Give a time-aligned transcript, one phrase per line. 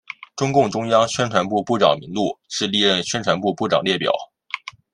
[0.35, 4.11] 中共中央宣传部部长名录是历任宣传部部长列表。